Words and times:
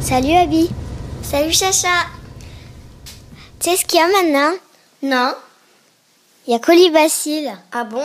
Salut 0.00 0.32
Abby. 0.32 0.68
Salut 1.22 1.52
Chacha. 1.52 1.88
Tu 3.60 3.70
sais 3.70 3.76
ce 3.76 3.84
qu'il 3.84 4.00
y 4.00 4.02
a 4.02 4.08
maintenant? 4.08 4.56
Non. 5.04 5.32
Il 6.48 6.52
y 6.52 6.54
a 6.56 6.58
Colibacille. 6.58 7.52
Ah 7.70 7.84
bon? 7.84 8.02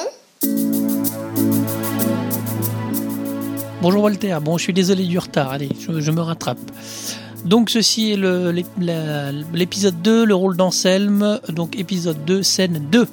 Bonjour 3.81 4.03
Walter, 4.03 4.37
bon 4.39 4.59
je 4.59 4.63
suis 4.65 4.73
désolé 4.73 5.03
du 5.05 5.17
retard, 5.17 5.51
allez, 5.51 5.69
je, 5.79 5.99
je 5.99 6.11
me 6.11 6.21
rattrape. 6.21 6.59
Donc 7.45 7.71
ceci 7.71 8.11
est 8.11 8.17
l'épisode 9.53 9.99
2, 10.03 10.25
le 10.25 10.35
rôle 10.35 10.57
d'Anselme, 10.57 11.39
donc 11.49 11.75
épisode 11.75 12.23
2, 12.23 12.43
scène 12.43 12.85
2. 12.91 13.07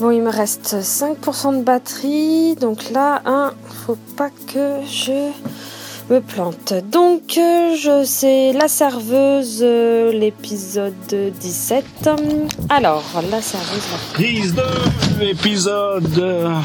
Bon, 0.00 0.10
il 0.10 0.22
me 0.22 0.30
reste 0.30 0.74
5% 0.74 1.58
de 1.58 1.62
batterie, 1.62 2.56
donc 2.56 2.90
là, 2.90 3.22
hein, 3.26 3.54
faut 3.86 3.98
pas 4.16 4.30
que 4.30 4.80
je 4.84 5.30
me 6.10 6.20
plante. 6.20 6.74
Donc, 6.90 7.36
euh, 7.36 7.74
je 7.76 8.04
sais 8.04 8.52
la 8.52 8.68
serveuse, 8.68 9.60
euh, 9.62 10.12
l'épisode 10.12 10.94
17. 11.40 11.84
Alors, 12.68 13.04
la 13.30 13.42
serveuse, 13.42 13.82
la 13.90 13.98
Prise 14.14 14.54
2, 14.54 15.24
épisode 15.24 16.62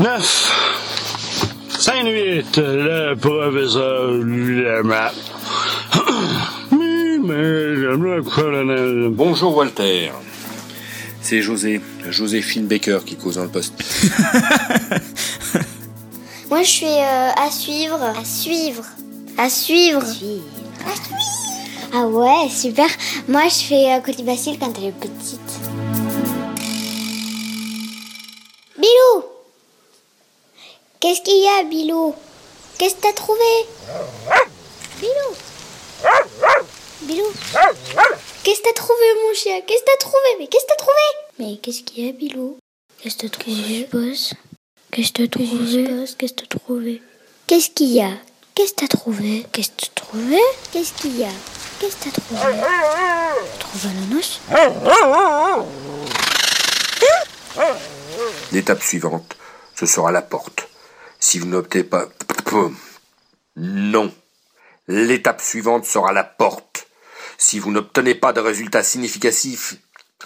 9. 0.00 0.54
5-8, 1.78 2.60
le 2.60 3.14
professeur 3.14 4.10
Lama. 4.12 5.12
Mais, 6.70 7.18
mais, 7.18 7.34
le 7.34 8.22
colonel. 8.22 9.08
Bonjour 9.10 9.56
Walter. 9.56 10.10
C'est 11.20 11.42
José, 11.42 11.80
Joséphine 12.08 12.66
Baker 12.66 13.00
qui 13.04 13.16
cause 13.16 13.34
dans 13.36 13.42
le 13.42 13.48
poste. 13.48 13.74
Moi 16.50 16.62
je 16.62 16.68
suis 16.70 16.86
euh, 16.86 17.30
à 17.36 17.50
suivre. 17.50 18.00
À 18.16 18.24
suivre. 18.24 18.84
À 19.36 19.50
suivre. 19.50 20.02
Ah 21.92 22.06
ouais, 22.06 22.48
super. 22.50 22.86
Moi, 23.28 23.48
je 23.48 23.64
fais 23.64 23.94
euh, 23.94 24.00
Colibacille 24.00 24.58
quand 24.58 24.72
elle 24.76 24.86
est 24.86 24.92
petite. 24.92 25.40
Bilou! 28.76 29.24
Qu'est-ce 31.00 31.22
qu'il 31.22 31.42
y 31.42 31.46
a, 31.48 31.64
Bilou? 31.64 32.14
Qu'est-ce 32.76 32.96
que 32.96 33.00
t'as 33.00 33.12
trouvé? 33.14 33.40
Bilou! 35.00 35.34
Bilou! 37.02 37.32
Qu'est-ce 38.42 38.60
que 38.60 38.64
t'as 38.68 38.74
trouvé, 38.74 39.04
mon 39.26 39.34
chien? 39.34 39.60
Qu'est-ce 39.66 39.80
que 39.80 39.86
t'as 39.86 40.04
trouvé? 40.04 40.36
Mais 40.38 40.46
qu'est-ce 40.46 40.64
que 40.64 40.68
t'as 40.68 40.84
trouvé? 40.84 41.02
Mais 41.38 41.56
qu'est-ce 41.56 41.82
qu'il 41.84 42.04
y 42.04 42.08
a, 42.08 42.12
Bilou? 42.12 42.58
Qu'est-ce 43.02 43.16
que 43.16 43.26
t'as 43.26 43.38
trouvé? 43.38 43.88
Qu'est-ce 44.98 45.12
que 45.12 45.22
t'as 45.22 45.28
trouvé 45.28 45.84
Qu'est-ce 45.84 46.16
que 46.16 46.26
t'as 46.26 46.58
trouvé 46.58 47.02
Qu'est-ce 47.46 47.70
qu'il 47.70 47.92
y 47.92 48.00
a? 48.00 48.10
Qu'est-ce 48.52 48.72
que 48.72 48.80
t'as 48.80 48.88
trouvé? 48.88 49.46
Qu'est-ce 49.52 49.68
que 49.68 49.74
t'as 49.76 49.92
trouvé 49.94 50.40
Qu'est-ce 50.72 50.92
qu'il 50.94 51.16
y 51.16 51.22
a? 51.22 51.30
Qu'est-ce 51.78 51.94
que 51.94 52.04
t'as 52.06 52.20
trouvé? 52.20 52.40
Trouvé 53.60 53.90
L'étape 58.50 58.82
suivante, 58.82 59.36
ce 59.76 59.86
sera 59.86 60.10
la 60.10 60.22
porte. 60.22 60.68
Si 61.20 61.38
vous 61.38 61.46
n'optez 61.46 61.84
pas... 61.84 62.08
Non. 63.54 64.12
L'étape 64.88 65.40
suivante 65.40 65.84
sera 65.84 66.12
la 66.12 66.24
porte. 66.24 66.88
Si 67.36 67.60
vous 67.60 67.70
n'obtenez 67.70 68.16
pas 68.16 68.32
de 68.32 68.40
résultats 68.40 68.82
significatifs... 68.82 69.76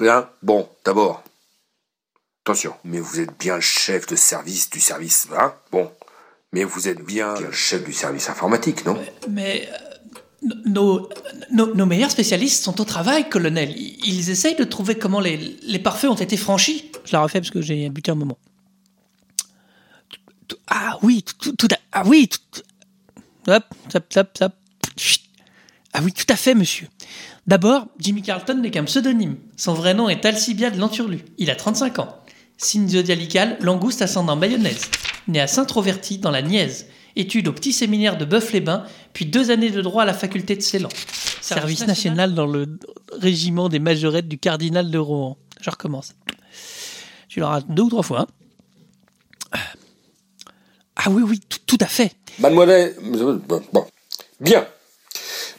Hein 0.01 0.31
Bon, 0.41 0.67
d'abord. 0.86 1.23
Attention, 2.45 2.75
mais 2.85 2.98
vous 2.98 3.21
êtes 3.21 3.39
bien 3.39 3.61
chef 3.61 4.07
de 4.07 4.17
service 4.17 4.69
du 4.71 4.81
service, 4.81 5.29
hein? 5.39 5.55
Bon. 5.71 5.91
Mais 6.53 6.65
vous 6.65 6.89
êtes 6.89 7.01
bien 7.05 7.35
chef 7.53 7.85
du 7.85 7.93
service 7.93 8.29
informatique, 8.29 8.85
non? 8.85 8.98
Mais 9.31 9.69
euh, 9.73 10.48
nos, 10.67 11.09
nos, 11.52 11.73
nos 11.75 11.86
meilleurs 11.86 12.11
spécialistes 12.11 12.63
sont 12.64 12.81
au 12.81 12.85
travail, 12.85 13.29
colonel. 13.29 13.70
Ils, 13.77 13.97
ils 14.07 14.31
essayent 14.31 14.57
de 14.57 14.64
trouver 14.64 14.97
comment 14.97 15.20
les, 15.20 15.57
les 15.63 15.79
parfaits 15.79 16.11
ont 16.11 16.17
été 16.17 16.36
franchis. 16.36 16.91
Je 17.05 17.13
la 17.13 17.23
refais 17.23 17.41
parce 17.41 17.51
que 17.51 17.63
j'ai 17.63 17.89
buté 17.91 18.11
un 18.11 18.17
moment. 18.17 18.39
Ah 20.67 20.98
oui, 21.02 21.23
tout, 21.39 21.55
tout 21.57 21.69
à, 21.73 21.77
ah 21.92 22.02
oui, 22.07 22.29
tout- 22.29 22.61
hop, 23.51 23.64
hop, 23.95 24.05
hop, 24.17 24.29
hop. 24.41 24.52
Chut. 24.97 25.23
Ah 25.95 26.01
oui, 26.02 26.13
tout 26.13 26.27
à 26.29 26.36
fait, 26.36 26.55
monsieur. 26.55 26.89
D'abord, 27.47 27.86
Jimmy 27.98 28.23
Carlton 28.23 28.55
n'est 28.55 28.70
qu'un 28.70 28.85
pseudonyme. 28.85 29.36
Son 29.57 29.75
vrai 29.75 29.95
nom 29.95 30.08
est 30.08 30.25
Alcibiade 30.25 30.77
Lanturlu. 30.77 31.20
Il 31.39 31.51
a 31.51 31.57
35 31.57 31.98
ans. 32.01 32.19
Signe 32.62 32.89
zodiacal, 32.89 33.58
langouste 33.61 34.02
ascendant 34.02 34.36
mayonnaise. 34.36 34.89
Né 35.28 35.40
à 35.40 35.46
Saint-Troverty, 35.46 36.18
dans 36.18 36.30
la 36.30 36.42
Nièze. 36.42 36.86
Études 37.17 37.48
au 37.48 37.52
petit 37.52 37.73
séminaire 37.73 38.17
de 38.17 38.24
Boeuf-les-Bains, 38.24 38.86
puis 39.12 39.27
deux 39.27 39.50
années 39.50 39.70
de 39.70 39.83
droit 39.83 40.05
à 40.05 40.06
la 40.06 40.14
faculté 40.14 40.56
de 40.56 40.62
Ceylan. 40.62 40.89
Service 41.40 41.86
national 41.86 42.34
dans 42.34 42.46
le 42.46 42.78
régiment 43.12 43.68
des 43.68 43.80
majorettes 43.80 44.28
du 44.28 44.39
cardinal 44.39 44.90
de 44.90 44.98
Rohan. 44.98 45.36
Je 45.61 45.70
recommence. 45.70 46.14
Tu 47.28 47.40
l'auras 47.40 47.61
deux 47.62 47.83
ou 47.83 47.90
trois 47.90 48.02
fois. 48.02 48.27
hein. 49.52 49.58
Ah 50.96 51.11
oui, 51.11 51.22
oui, 51.22 51.40
tout, 51.40 51.58
tout 51.67 51.78
à 51.80 51.86
fait. 51.86 52.12
Mademoiselle... 52.39 52.95
Bon. 53.72 53.86
Bien. 54.40 54.67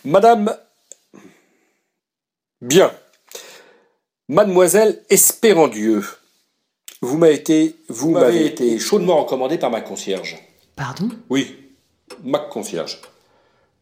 Madame... 0.05 0.55
Bien. 2.61 2.91
Mademoiselle 4.29 5.03
Espérandieu, 5.09 6.03
vous 7.03 7.17
m'avez 7.17 7.35
été, 7.35 7.75
vous 7.89 8.11
m'avez 8.11 8.45
été 8.45 8.79
chaudement 8.79 9.23
recommandé 9.23 9.57
par 9.57 9.69
ma 9.69 9.81
concierge. 9.81 10.37
Pardon? 10.75 11.09
Oui, 11.29 11.55
ma 12.23 12.39
concierge. 12.39 12.99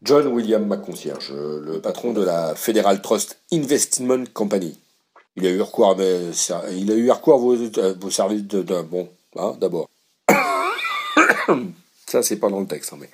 John 0.02 0.26
William 0.26 0.66
McConcierge, 0.66 1.30
euh, 1.30 1.60
le 1.64 1.80
patron 1.80 2.12
de 2.12 2.22
la 2.24 2.56
Federal 2.56 3.00
Trust 3.00 3.38
Investment 3.52 4.24
Company. 4.34 4.76
Il 5.36 5.46
a 5.46 5.50
eu 5.50 5.60
recours 5.62 5.90
à, 5.90 5.94
mes 5.94 6.32
ser- 6.32 6.54
il 6.72 6.90
a 6.90 6.94
eu 6.96 7.08
recours 7.10 7.34
à 7.34 7.38
vos, 7.38 7.54
à 7.80 7.92
vos 7.92 8.10
services 8.10 8.42
de, 8.42 8.62
de- 8.62 8.82
bon, 8.82 9.08
hein, 9.36 9.54
d'abord. 9.60 9.88
Ça, 12.06 12.22
c'est 12.22 12.36
pas 12.36 12.48
dans 12.50 12.60
le 12.60 12.66
texte, 12.66 12.92
hein, 12.92 12.98
mais. 13.00 13.10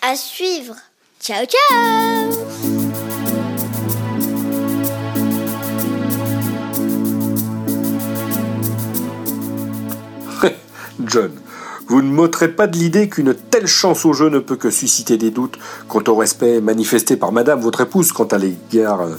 À 0.00 0.16
suivre. 0.16 0.74
Ciao 1.20 1.44
ciao. 1.44 2.87
John, 11.08 11.30
vous 11.88 12.02
ne 12.02 12.10
m'ôterez 12.12 12.48
pas 12.48 12.66
de 12.66 12.76
l'idée 12.76 13.08
qu'une 13.08 13.34
telle 13.34 13.66
chance 13.66 14.04
au 14.04 14.12
jeu 14.12 14.28
ne 14.28 14.38
peut 14.38 14.56
que 14.56 14.70
susciter 14.70 15.16
des 15.16 15.30
doutes 15.30 15.58
quant 15.88 16.02
au 16.06 16.14
respect 16.16 16.60
manifesté 16.60 17.16
par 17.16 17.32
madame, 17.32 17.60
votre 17.60 17.80
épouse, 17.80 18.12
quant 18.12 18.24
à 18.26 18.38
l'égard. 18.38 19.00
euh, 19.00 19.16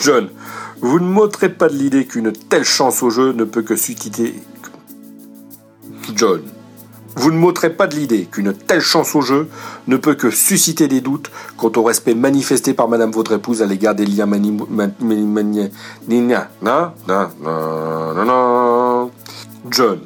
John, 0.00 0.28
vous 0.80 0.98
ne 1.00 1.06
m'ôterez 1.06 1.48
pas 1.50 1.68
de 1.68 1.74
l'idée 1.74 2.06
qu'une 2.06 2.32
telle 2.32 2.64
chance 2.64 3.02
au 3.02 3.10
jeu 3.10 3.32
ne 3.32 3.44
peut 3.44 3.62
que 3.62 3.76
susciter. 3.76 4.34
John, 6.14 6.42
vous 7.14 7.30
ne 7.30 7.36
m'ôterez 7.36 7.70
pas 7.70 7.86
de 7.86 7.94
l'idée 7.94 8.24
qu'une 8.30 8.52
telle 8.54 8.80
chance 8.80 9.14
au 9.14 9.20
jeu 9.20 9.48
ne 9.86 9.96
peut 9.96 10.14
que 10.14 10.30
susciter 10.30 10.88
des 10.88 11.00
doutes 11.00 11.30
quant 11.56 11.70
au 11.76 11.82
respect 11.82 12.14
manifesté 12.14 12.74
par 12.74 12.88
madame 12.88 13.12
votre 13.12 13.32
épouse 13.32 13.62
à 13.62 13.66
l'égard 13.66 13.94
des 13.94 14.06
liens 14.06 14.26
mani... 14.26 14.50
man- 14.68 14.92
mani- 15.00 15.22
mani- 15.26 15.70
John, 19.70 20.00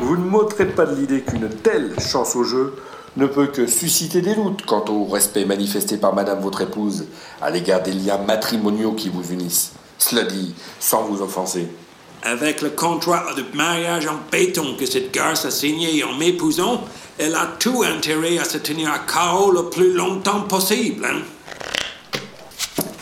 vous 0.00 0.16
ne 0.16 0.24
m'ôterez 0.24 0.66
pas 0.66 0.86
de 0.86 0.94
l'idée 0.94 1.22
qu'une 1.22 1.48
telle 1.48 1.94
chance 2.00 2.36
au 2.36 2.44
jeu 2.44 2.74
ne 3.16 3.26
peut 3.26 3.48
que 3.48 3.66
susciter 3.66 4.20
des 4.22 4.34
doutes 4.34 4.64
quant 4.64 4.84
au 4.88 5.04
respect 5.06 5.44
manifesté 5.44 5.96
par 5.96 6.14
madame 6.14 6.40
votre 6.40 6.60
épouse 6.60 7.06
à 7.40 7.50
l'égard 7.50 7.82
des 7.82 7.92
liens 7.92 8.18
matrimoniaux 8.18 8.92
qui 8.92 9.08
vous 9.08 9.32
unissent. 9.32 9.72
Cela 9.98 10.22
dit, 10.22 10.54
sans 10.78 11.02
vous 11.02 11.20
offenser. 11.20 11.66
Avec 12.22 12.62
le 12.62 12.70
contrat 12.70 13.34
de 13.36 13.44
mariage 13.56 14.06
en 14.06 14.18
béton 14.30 14.76
que 14.78 14.86
cette 14.86 15.12
garce 15.12 15.44
a 15.44 15.50
signé 15.50 16.04
en 16.04 16.12
m'épousant, 16.14 16.84
elle 17.18 17.34
a 17.34 17.48
tout 17.58 17.82
intérêt 17.82 18.38
à 18.38 18.44
se 18.44 18.58
tenir 18.58 18.92
à 18.92 19.00
carreau 19.00 19.50
le 19.50 19.68
plus 19.68 19.92
longtemps 19.92 20.42
possible. 20.42 21.04
Hein? 21.04 21.22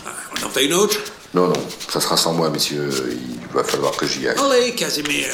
Ah, 0.07 0.11
On 0.41 0.47
en 0.47 0.49
fait 0.49 0.65
une 0.65 0.75
autre? 0.75 0.97
Non, 1.33 1.47
non, 1.47 1.69
ça 1.89 2.01
sera 2.01 2.17
sans 2.17 2.35
moi, 2.35 2.51
messieurs. 2.51 2.91
Il 3.13 3.47
va 3.55 3.63
falloir 3.63 3.97
que 3.97 4.07
j'y 4.07 4.27
aille. 4.27 4.37
Allez, 4.39 4.75
Casimir. 4.75 5.29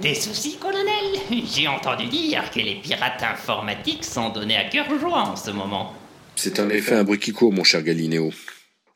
Des 0.00 0.14
soucis, 0.14 0.56
colonel 0.56 1.20
J'ai 1.54 1.68
entendu 1.68 2.06
dire 2.06 2.50
que 2.50 2.58
les 2.58 2.76
pirates 2.76 3.22
informatiques 3.22 4.04
sont 4.04 4.30
donnés 4.30 4.56
à 4.56 4.64
cœur 4.68 4.86
joie 4.98 5.22
en 5.22 5.36
ce 5.36 5.50
moment. 5.50 5.94
C'est 6.34 6.58
en 6.60 6.68
effet 6.70 6.94
un 6.94 7.04
bruit 7.04 7.18
qui 7.18 7.32
court, 7.32 7.52
mon 7.52 7.64
cher 7.64 7.82
Galinéo. 7.82 8.32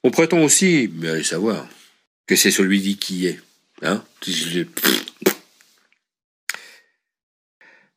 On 0.04 0.10
prétend 0.10 0.40
aussi, 0.40 0.90
mais 0.94 1.10
allez 1.10 1.24
savoir, 1.24 1.66
que 2.26 2.34
c'est 2.34 2.50
celui 2.50 2.80
dit 2.80 2.96
qui 2.96 3.26
est. 3.26 3.40
Hein? 3.82 4.02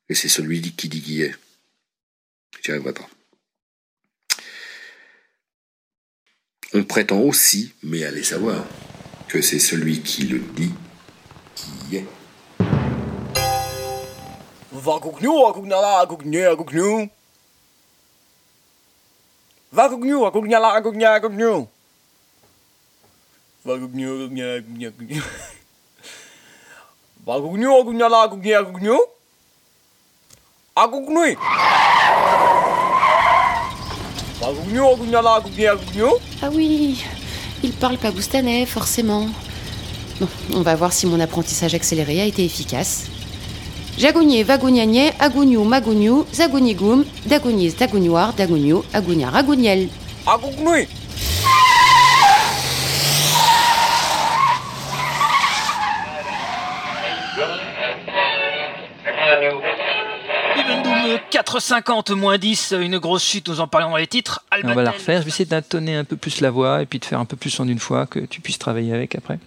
Que 0.07 0.13
c'est 0.13 0.27
celui 0.27 0.59
dit 0.61 0.73
qui 0.73 0.87
dit 0.87 1.01
qui 1.01 1.21
est. 1.23 1.35
J'y 2.63 2.71
arriverai 2.71 2.93
pas. 2.93 3.07
On 6.77 6.83
prétend 6.83 7.19
aussi, 7.19 7.73
mais 7.83 8.03
allez 8.03 8.21
savoir, 8.21 8.61
que 9.29 9.41
c'est 9.41 9.59
celui 9.59 10.01
qui 10.01 10.23
le 10.23 10.39
dit 10.39 10.73
qui 11.55 11.95
est. 11.95 12.05
Agugnya, 14.83 15.31
agugnu. 21.13 21.65
Agugnui. 24.87 25.21
Vagugnu, 27.25 27.73
agugnala, 27.73 28.23
agugnya, 28.23 28.59
agugnu. 28.59 28.97
Ah 36.43 36.49
oui, 36.53 37.03
il 37.63 37.71
parle 37.71 37.97
pagoustanais, 37.97 38.67
forcément. 38.67 39.27
Bon, 40.19 40.27
on 40.53 40.61
va 40.61 40.75
voir 40.75 40.93
si 40.93 41.07
mon 41.07 41.19
apprentissage 41.19 41.73
accéléré 41.73 42.21
a 42.21 42.25
été 42.25 42.45
efficace. 42.45 43.07
Jagounier, 43.97 44.43
vagouniagné, 44.43 45.13
agougnou, 45.19 45.63
magougnou, 45.63 46.25
zagounigoum, 46.31 47.05
dagounis, 47.25 47.73
dagougnoir, 47.73 48.33
dagougnou, 48.33 48.83
agougnard, 48.93 49.35
agouniel. 49.35 49.89
Agugnui. 50.27 50.87
Bibendoum 61.05 61.19
4,50 61.31 62.13
moins 62.13 62.37
10, 62.37 62.75
une 62.79 62.97
grosse 62.97 63.23
chute, 63.23 63.47
nous 63.47 63.59
en 63.59 63.67
parlions 63.67 63.89
dans 63.89 63.97
les 63.97 64.07
titres. 64.07 64.43
On 64.63 64.73
va 64.73 64.83
la 64.83 64.91
refaire. 64.91 65.19
Je 65.19 65.25
vais 65.25 65.29
essayer 65.29 65.45
d'intonner 65.45 65.95
un 65.95 66.03
peu 66.03 66.17
plus 66.17 66.41
la 66.41 66.51
voix 66.51 66.81
et 66.81 66.85
puis 66.85 66.99
de 66.99 67.05
faire 67.05 67.19
un 67.19 67.25
peu 67.25 67.37
plus 67.37 67.59
en 67.59 67.67
une 67.67 67.79
fois 67.79 68.05
que 68.05 68.19
tu 68.19 68.41
puisses 68.41 68.59
travailler 68.59 68.93
avec 68.93 69.15
après. 69.15 69.39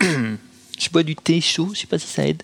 Je 0.78 0.90
bois 0.90 1.02
du 1.02 1.16
thé 1.16 1.40
chaud, 1.40 1.70
je 1.72 1.80
sais 1.80 1.86
pas 1.86 1.98
si 1.98 2.06
ça 2.06 2.26
aide. 2.26 2.42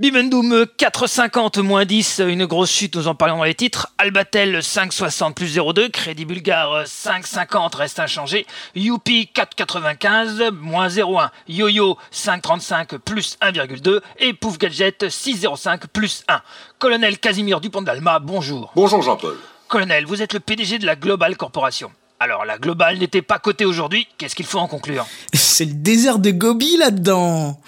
Bibendoum 0.00 0.64
4,50 0.78 1.60
moins 1.60 1.84
10, 1.84 2.22
une 2.26 2.46
grosse 2.46 2.70
chute, 2.70 2.96
nous 2.96 3.06
en 3.06 3.14
parlions 3.14 3.36
dans 3.36 3.44
les 3.44 3.54
titres. 3.54 3.92
Albatel 3.98 4.60
5,60 4.60 5.34
plus 5.34 5.58
0,2, 5.58 5.90
Crédit 5.90 6.24
Bulgare 6.24 6.84
5,50 6.84 7.76
reste 7.76 8.00
inchangé. 8.00 8.46
Youpi 8.74 9.28
4,95 9.34 10.52
moins 10.52 10.88
0,1, 10.88 11.28
Yo-Yo 11.48 11.98
5,35 12.14 12.96
plus 12.96 13.36
1,2 13.42 14.00
et 14.20 14.32
Pouf 14.32 14.56
Gadget 14.56 15.04
6,05 15.04 15.80
plus 15.92 16.24
1. 16.28 16.40
Colonel 16.78 17.18
Casimir 17.18 17.60
Dupont 17.60 17.82
d'Alma, 17.82 18.20
bonjour. 18.20 18.72
Bonjour 18.74 19.02
Jean-Paul. 19.02 19.36
Colonel, 19.68 20.06
vous 20.06 20.22
êtes 20.22 20.32
le 20.32 20.40
PDG 20.40 20.78
de 20.78 20.86
la 20.86 20.96
Global 20.96 21.36
Corporation. 21.36 21.92
Alors, 22.20 22.46
la 22.46 22.56
Global 22.56 22.96
n'était 22.96 23.20
pas 23.20 23.38
cotée 23.38 23.66
aujourd'hui, 23.66 24.08
qu'est-ce 24.16 24.34
qu'il 24.34 24.46
faut 24.46 24.60
en 24.60 24.66
conclure? 24.66 25.06
C'est 25.34 25.66
le 25.66 25.74
désert 25.74 26.18
de 26.18 26.30
Gobi 26.30 26.78
là-dedans. 26.78 27.60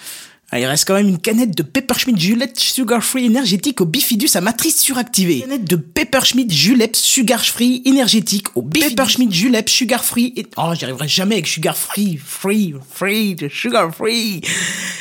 Ah, 0.55 0.59
il 0.59 0.67
reste 0.67 0.85
quand 0.85 0.93
même 0.93 1.07
une 1.07 1.17
canette 1.17 1.57
de 1.57 1.63
Pepperschmidt 1.63 2.21
Julep 2.21 2.51
Sugar 2.59 3.03
Free 3.03 3.25
énergétique 3.25 3.81
au 3.81 3.85
bifidus 3.85 4.29
à 4.35 4.41
matrice 4.41 4.79
suractivée. 4.79 5.39
Canette 5.39 5.63
de 5.63 5.77
Pepperschmidt 5.77 6.53
Julep 6.53 6.95
Sugar 6.95 7.43
Free 7.43 7.81
énergétique 7.85 8.55
au 8.55 8.61
bifidus. 8.61 8.91
Pepperschmidt 8.91 9.33
Julep 9.33 9.67
Sugar 9.67 10.05
Free. 10.05 10.31
Et... 10.37 10.45
Oh, 10.57 10.71
j'y 10.75 10.83
arriverai 10.83 11.07
jamais 11.07 11.33
avec 11.33 11.47
Sugar 11.47 11.75
Free, 11.75 12.19
Free, 12.23 12.75
Free, 12.87 13.35
Sugar 13.49 13.95
Free. 13.95 14.41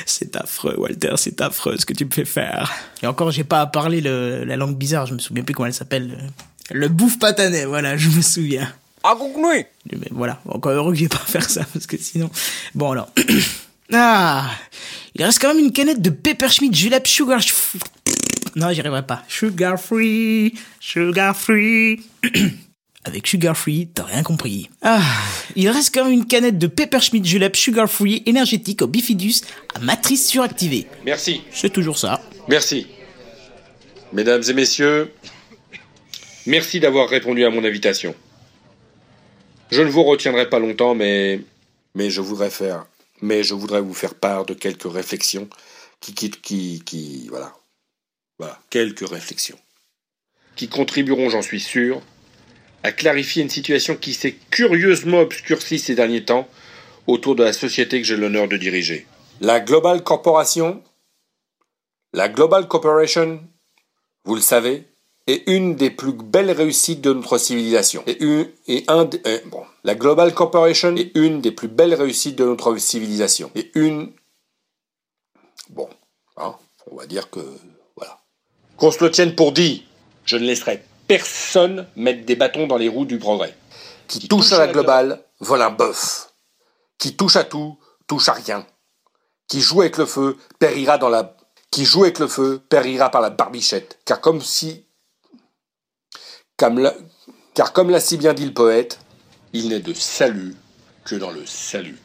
C'est 0.06 0.34
affreux, 0.37 0.75
Walter, 0.78 1.12
c'est 1.16 1.38
affreux 1.43 1.76
ce 1.76 1.84
que 1.84 1.93
tu 1.93 2.06
me 2.06 2.10
fais 2.10 2.25
faire. 2.25 2.72
Et 3.02 3.06
encore, 3.06 3.31
j'ai 3.31 3.44
pas 3.44 3.60
à 3.60 3.66
parler 3.66 4.00
le, 4.00 4.44
la 4.44 4.56
langue 4.56 4.78
bizarre, 4.78 5.05
je 5.05 5.12
me 5.12 5.19
souviens 5.19 5.44
plus 5.44 5.55
comment 5.55 5.66
elle 5.66 5.75
s'appelle. 5.75 6.31
Le, 6.70 6.88
bouffe 6.88 7.19
patanet, 7.19 7.66
voilà, 7.66 7.98
je 7.98 8.08
me 8.08 8.22
souviens. 8.22 8.72
Agugnui. 9.05 9.66
Mais 9.93 10.08
voilà, 10.12 10.40
encore 10.48 10.72
heureux 10.72 10.93
que 10.93 10.98
j'ai 10.98 11.08
pas 11.08 11.20
à 11.22 11.26
faire 11.26 11.50
ça, 11.50 11.66
parce 11.75 11.87
que 11.87 11.98
sinon... 11.98 12.31
Bon 12.75 12.93
alors... 12.93 13.10
ah 13.92 14.50
Il 15.14 15.24
reste 15.24 15.40
quand 15.40 15.54
même 15.54 15.64
une 15.64 15.72
canette 15.72 16.00
de 16.00 16.10
Pepperschmidt 16.10 16.76
Julep 16.76 17.06
Sugar... 17.06 17.40
Non, 18.54 18.70
j'y 18.70 18.80
arriverai 18.80 19.06
pas. 19.06 19.22
Sugar 19.28 19.80
free, 19.80 20.54
sugar 20.80 21.36
free... 21.36 22.00
Avec 23.04 23.26
Sugar 23.26 23.56
Free, 23.56 23.88
t'as 23.92 24.04
rien 24.04 24.22
compris. 24.22 24.70
Ah, 24.80 25.02
il 25.56 25.68
reste 25.68 25.92
quand 25.92 26.04
même 26.04 26.12
une 26.12 26.26
canette 26.26 26.56
de 26.56 26.68
Pepperschmidt 26.68 27.28
Julep 27.28 27.56
Sugar 27.56 27.90
Free 27.90 28.22
énergétique 28.26 28.80
au 28.80 28.86
bifidus 28.86 29.40
à 29.74 29.80
matrice 29.80 30.28
suractivée. 30.28 30.86
Merci. 31.04 31.40
C'est 31.50 31.72
toujours 31.72 31.98
ça. 31.98 32.20
Merci. 32.46 32.86
Mesdames 34.12 34.42
et 34.48 34.52
messieurs, 34.52 35.12
merci 36.46 36.78
d'avoir 36.78 37.08
répondu 37.08 37.44
à 37.44 37.50
mon 37.50 37.64
invitation. 37.64 38.14
Je 39.72 39.82
ne 39.82 39.88
vous 39.88 40.04
retiendrai 40.04 40.48
pas 40.48 40.60
longtemps, 40.60 40.94
mais, 40.94 41.40
mais 41.96 42.08
je 42.08 42.20
voudrais 42.20 42.50
faire, 42.50 42.86
mais 43.22 43.44
je 43.44 43.54
voudrais 43.54 43.80
vous 43.80 43.94
faire 43.94 44.14
part 44.14 44.44
de 44.44 44.52
quelques 44.52 44.92
réflexions 44.92 45.48
qui, 46.00 46.12
qui, 46.12 46.30
qui, 46.30 46.82
qui 46.84 47.28
voilà, 47.28 47.54
voilà, 48.38 48.60
quelques 48.69 49.08
réflexions. 49.08 49.58
Qui 50.56 50.69
contribueront, 50.69 51.30
j'en 51.30 51.40
suis 51.40 51.60
sûr, 51.60 52.02
à 52.82 52.92
clarifier 52.92 53.42
une 53.42 53.48
situation 53.48 53.96
qui 53.96 54.12
s'est 54.12 54.36
curieusement 54.50 55.20
obscurcie 55.20 55.78
ces 55.78 55.94
derniers 55.94 56.24
temps 56.24 56.48
autour 57.06 57.36
de 57.36 57.44
la 57.44 57.52
société 57.52 58.00
que 58.00 58.06
j'ai 58.06 58.16
l'honneur 58.16 58.48
de 58.48 58.56
diriger. 58.56 59.06
La 59.40 59.60
Global 59.60 60.02
Corporation, 60.02 60.82
la 62.12 62.28
Global 62.28 62.69
Corporation, 62.69 63.42
vous 64.24 64.34
le 64.34 64.40
savez, 64.40 64.84
est 65.26 65.48
une 65.48 65.76
des 65.76 65.90
plus 65.90 66.12
belles 66.12 66.50
réussites 66.50 67.00
de 67.00 67.12
notre 67.12 67.38
civilisation. 67.38 68.02
Et, 68.06 68.22
une, 68.22 68.48
et 68.66 68.84
un 68.88 69.08
euh, 69.26 69.38
bon, 69.46 69.64
la 69.84 69.94
Global 69.94 70.34
Corporation 70.34 70.94
est 70.96 71.12
une 71.14 71.40
des 71.40 71.52
plus 71.52 71.69
belles 71.69 71.94
réussites 71.94 72.36
de 72.36 72.44
notre 72.44 72.76
civilisation. 72.76 73.50
Et 73.54 73.70
une, 73.74 74.12
bon, 75.70 75.88
hein, 76.36 76.54
on 76.90 76.96
va 76.96 77.06
dire 77.06 77.30
que, 77.30 77.40
voilà. 77.96 78.19
Qu'on 78.76 78.90
se 78.90 79.02
le 79.02 79.10
tienne 79.10 79.34
pour 79.34 79.52
dit, 79.52 79.86
je 80.24 80.36
ne 80.36 80.44
laisserai 80.44 80.82
personne 81.06 81.86
mettre 81.94 82.24
des 82.24 82.36
bâtons 82.36 82.66
dans 82.66 82.78
les 82.78 82.88
roues 82.88 83.04
du 83.04 83.19
progrès. 83.19 83.54
Qui 84.08 84.28
touche 84.28 84.52
à 84.52 84.58
la 84.58 84.66
globale, 84.66 85.22
vole 85.40 85.62
un 85.62 85.70
bœuf. 85.70 86.32
Qui 86.98 87.16
touche 87.16 87.36
à 87.36 87.44
tout, 87.44 87.78
touche 88.06 88.28
à 88.28 88.32
rien. 88.32 88.66
Qui 89.48 89.60
joue 89.60 89.82
avec 89.82 89.98
le 89.98 90.06
feu, 90.06 90.36
périra 90.58 90.98
dans 90.98 91.08
la... 91.08 91.36
Qui 91.70 91.84
joue 91.84 92.02
avec 92.02 92.19
le 92.19 92.28
feu, 92.28 92.60
périra 92.69 93.10
par 93.10 93.20
la 93.20 93.30
barbichette. 93.30 93.98
Car 94.04 94.20
comme 94.20 94.40
si... 94.40 94.84
Comme 96.62 96.78
la- 96.78 96.94
Car 97.54 97.72
comme 97.72 97.90
l'a 97.90 97.98
si 97.98 98.16
bien 98.18 98.34
dit 98.34 98.44
le 98.46 98.52
poète, 98.52 99.00
il 99.52 99.70
n'est 99.70 99.80
de 99.80 99.92
salut 99.94 100.54
que 101.04 101.16
dans 101.16 101.32
le 101.32 101.42
salut. 101.44 101.98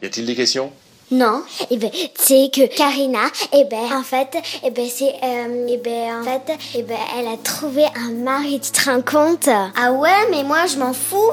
Y 0.00 0.06
a-t-il 0.06 0.24
des 0.24 0.36
questions? 0.36 0.70
Non, 1.10 1.42
et 1.72 1.78
ben 1.78 1.90
c'est 2.14 2.48
que 2.54 2.64
Karina, 2.72 3.24
et 3.52 3.64
ben 3.64 3.92
en 3.92 4.04
fait, 4.04 4.36
et 4.64 4.70
ben 4.70 4.86
c'est, 4.88 5.14
euh, 5.20 5.66
et 5.66 5.78
ben 5.78 6.20
en 6.20 6.22
fait, 6.22 6.56
et 6.78 6.84
ben 6.84 6.96
elle 7.18 7.26
a 7.26 7.36
trouvé 7.38 7.86
un 7.96 8.12
mari, 8.12 8.60
tu 8.60 8.70
te 8.70 8.88
rends 8.88 9.02
compte? 9.02 9.48
Ah 9.48 9.90
ouais, 9.92 10.30
mais 10.30 10.44
moi 10.44 10.66
je 10.68 10.76
m'en 10.78 10.92
fous. 10.92 11.32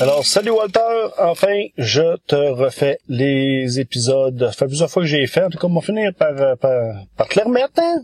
Alors, 0.00 0.26
salut 0.26 0.50
Walter, 0.50 0.80
enfin, 1.18 1.64
je 1.78 2.18
te 2.26 2.34
refais 2.34 2.98
les 3.08 3.80
épisodes. 3.80 4.38
Ça 4.48 4.52
fait 4.52 4.66
plusieurs 4.66 4.90
fois 4.90 5.02
que 5.02 5.08
j'ai 5.08 5.26
fait. 5.26 5.44
En 5.44 5.48
tout 5.48 5.56
cas, 5.58 5.66
on 5.66 5.74
va 5.74 5.80
finir 5.80 6.12
par, 6.14 6.32
euh, 6.38 6.56
par, 6.56 6.72
par 7.16 7.26
te 7.28 7.36
les 7.38 7.44
remettre, 7.44 7.78
hein? 7.78 8.02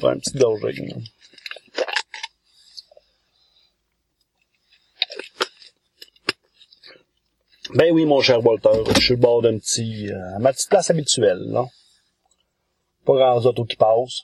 Faire 0.00 0.10
une 0.10 0.20
petite 0.20 0.36
gorgée. 0.36 0.72
là. 0.72 0.96
Ben 7.74 7.92
oui, 7.92 8.04
mon 8.04 8.20
cher 8.20 8.44
Walter, 8.44 8.84
je 8.94 9.00
suis 9.00 9.14
le 9.14 9.20
bord 9.20 9.42
d'un 9.42 9.58
petit... 9.58 10.08
euh, 10.10 10.38
ma 10.38 10.52
petite 10.52 10.68
place 10.68 10.90
habituelle, 10.90 11.42
là. 11.48 11.64
Pas 13.04 13.14
grand 13.14 13.44
autos 13.44 13.64
qui 13.64 13.76
passent. 13.76 14.22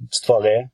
Une 0.00 0.08
petite 0.08 0.24
forêt. 0.24 0.70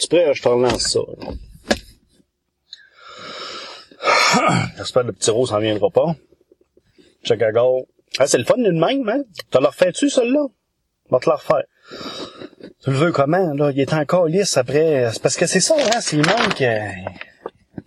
Tu 0.00 0.08
prêt? 0.08 0.34
Je 0.34 0.42
te 0.42 0.48
relance 0.48 0.82
ça. 0.82 1.00
J'espère 4.76 5.02
que 5.02 5.06
le 5.08 5.12
petit 5.12 5.30
rose 5.30 5.48
s'en 5.50 5.58
viendra 5.58 5.90
pas. 5.90 6.14
Check 7.24 7.42
à 7.42 7.52
gare. 7.52 7.82
Ah, 8.18 8.26
c'est 8.26 8.38
le 8.38 8.44
fun 8.44 8.56
d'une 8.58 8.78
même, 8.78 9.08
hein? 9.08 9.22
T'as 9.50 9.60
le 9.60 9.66
refait-tu, 9.66 10.10
celui-là? 10.10 10.46
Va 11.10 11.18
te 11.18 11.28
le 11.28 11.34
refaire. 11.34 11.64
Tu 12.84 12.90
le 12.90 12.96
veux 12.96 13.12
comment, 13.12 13.54
là? 13.54 13.70
Il 13.72 13.80
est 13.80 13.92
encore 13.94 14.26
lisse 14.26 14.56
après. 14.56 15.10
Parce 15.22 15.36
que 15.36 15.46
c'est 15.46 15.60
ça, 15.60 15.74
hein? 15.78 16.00
C'est 16.00 16.16
il 16.16 16.26
manque, 16.26 16.60
euh, 16.60 16.88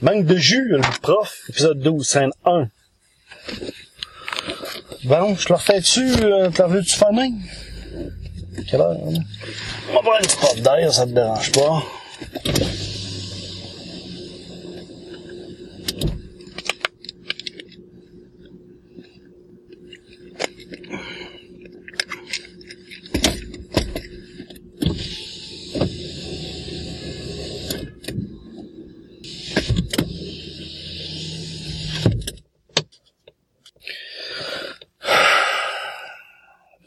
manque 0.02 0.26
de 0.26 0.36
jus, 0.36 0.68
le 0.70 0.82
prof. 1.02 1.44
Épisode 1.50 1.80
12, 1.80 2.08
scène 2.08 2.32
1. 2.46 2.68
Bon, 5.06 5.36
je 5.36 5.46
te 5.46 5.50
le 5.50 5.56
refais-tu, 5.56 6.24
euh, 6.24 6.50
t'as 6.50 6.68
de 6.68 7.16
même? 7.16 7.40
Quelle 8.68 8.82
heure, 8.82 8.92
hein? 8.92 9.14
On 9.92 9.94
va 9.94 10.00
prendre 10.02 10.18
une 10.20 10.26
petite 10.26 10.64
d'air, 10.64 10.94
ça 10.94 11.06
te 11.06 11.12
dérange 11.12 11.52
pas. 11.52 11.84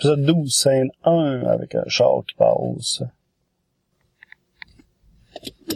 Épisode 0.09 0.25
12, 0.25 0.55
scène 0.55 0.91
1, 1.05 1.43
avec 1.47 1.75
un 1.75 1.85
char 1.87 2.23
qui 2.27 2.35
passe. 2.35 3.03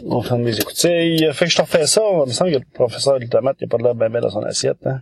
On 0.05 0.21
ferme 0.21 0.41
mes 0.41 0.57
écoutilles. 0.57 1.29
Fait 1.33 1.45
que 1.45 1.51
je 1.51 1.57
te 1.57 1.61
refais 1.61 1.85
ça. 1.85 2.01
Il 2.01 2.27
me 2.27 2.31
semble 2.31 2.51
que 2.51 2.57
le 2.57 2.65
professeur 2.73 3.19
de 3.19 3.25
tomate, 3.25 3.61
a 3.61 3.67
pas 3.67 3.77
de 3.77 3.83
l'air 3.83 3.95
bien 3.95 4.21
dans 4.21 4.29
son 4.29 4.43
assiette, 4.43 4.85
hein. 4.85 5.01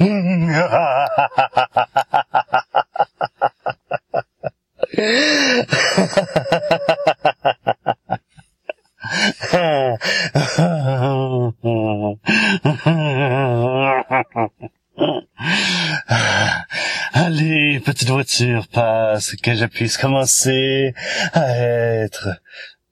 Allez, 17.12 17.80
petite 17.80 18.08
voiture, 18.08 18.68
passe, 18.68 19.34
que 19.34 19.54
je 19.54 19.64
puisse 19.64 19.96
commencer 19.96 20.94
à 21.32 21.58
être 21.58 22.28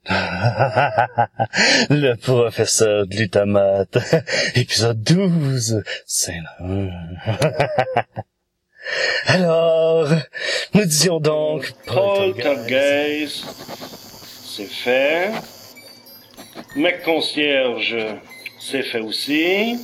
le 1.91 2.15
professeur 2.15 3.07
de 3.07 3.15
l'utamate, 3.15 3.97
épisode 4.57 5.01
12, 5.05 5.85
scène 6.05 6.49
1. 6.59 6.89
Alors, 9.27 10.09
nous 10.75 10.85
disions 10.85 11.21
donc 11.21 11.73
Poltergeist, 11.87 13.45
c'est 14.45 14.65
fait. 14.65 15.31
Mec 16.75 17.05
concierge, 17.05 17.97
c'est 18.59 18.83
fait 18.83 19.01
aussi. 19.01 19.79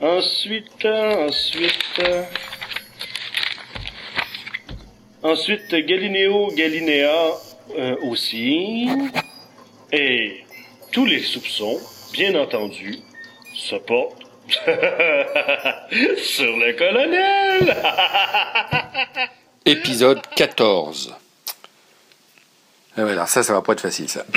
Ensuite, 0.00 0.84
ensuite... 0.84 2.00
Ensuite, 5.22 5.72
Galileo 5.72 6.50
Galiléa 6.52 7.32
euh, 7.78 7.96
aussi. 8.02 8.88
Et 9.92 10.44
tous 10.90 11.06
les 11.06 11.20
soupçons, 11.20 11.78
bien 12.12 12.34
entendu, 12.34 12.98
se 13.54 13.76
portent 13.76 14.26
sur 16.18 16.56
le 16.56 16.72
colonel. 16.76 17.76
Épisode 19.64 20.20
14. 20.34 21.14
Ah 22.96 23.04
ouais, 23.04 23.12
alors 23.12 23.28
ça, 23.28 23.44
ça 23.44 23.52
va 23.52 23.62
pas 23.62 23.74
être 23.74 23.80
facile, 23.80 24.08
ça. 24.08 24.24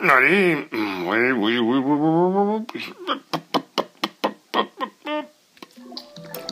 allez, 0.00 0.56
oui, 0.72 1.30
oui, 1.32 1.58
oui, 1.58 1.58
oui, 1.58 1.78
oui, 1.78 2.66
oui. 2.74 2.80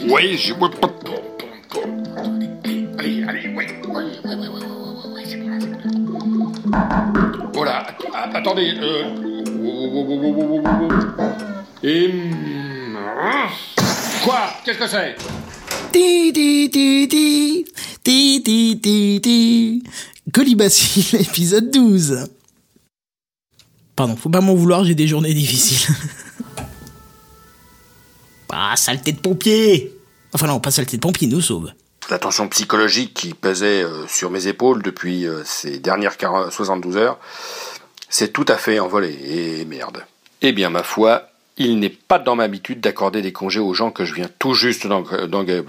Oui, 0.06 0.36
je... 0.36 0.52
Allez, 2.98 3.24
allez, 3.24 3.48
oui, 3.56 3.64
oui, 3.88 4.04
oui, 4.24 4.34
oui, 4.36 5.22
Voilà, 7.54 7.86
attendez, 8.34 8.74
euh... 8.82 9.04
Et... 11.82 12.10
Quoi? 14.24 14.40
Qu'est-ce 14.64 14.78
que 14.78 14.86
c'est? 14.86 15.16
Ti 15.92 16.32
ti 16.34 16.70
ti 16.70 17.08
ti 17.08 17.64
ti 18.02 18.42
ti 18.42 18.80
ti 18.80 19.20
ti. 19.22 19.82
Colibacille, 20.32 21.20
épisode 21.28 21.70
12. 21.70 22.28
Pardon, 23.96 24.16
faut 24.16 24.28
pas 24.28 24.40
m'en 24.42 24.54
vouloir, 24.54 24.84
j'ai 24.84 24.94
des 24.94 25.06
journées 25.06 25.32
difficiles. 25.32 25.94
ah, 28.52 28.74
saleté 28.76 29.12
de 29.12 29.18
pompier 29.18 29.93
Enfin 30.34 30.48
non, 30.48 30.60
pas 30.60 30.72
saleté 30.72 30.96
de 30.96 31.00
pompier, 31.00 31.28
nous 31.28 31.40
sauve. 31.40 31.72
La 32.10 32.18
tension 32.18 32.48
psychologique 32.48 33.14
qui 33.14 33.32
pesait 33.32 33.82
euh, 33.82 34.06
sur 34.08 34.30
mes 34.30 34.48
épaules 34.48 34.82
depuis 34.82 35.26
euh, 35.26 35.42
ces 35.44 35.78
dernières 35.78 36.18
40 36.18 36.52
72 36.52 36.96
heures 36.96 37.18
s'est 38.10 38.28
tout 38.28 38.44
à 38.48 38.56
fait 38.56 38.78
envolée. 38.78 39.16
Et 39.24 39.64
merde. 39.64 40.04
Eh 40.42 40.52
bien, 40.52 40.68
ma 40.68 40.82
foi, 40.82 41.30
il 41.56 41.78
n'est 41.78 41.88
pas 41.88 42.18
dans 42.18 42.36
ma 42.36 42.44
habitude 42.44 42.80
d'accorder 42.80 43.22
des 43.22 43.32
congés 43.32 43.60
aux 43.60 43.74
gens 43.74 43.90
que 43.90 44.04
je 44.04 44.12
viens 44.12 44.28
tout 44.38 44.54
juste 44.54 44.86
d'engager. 44.86 45.64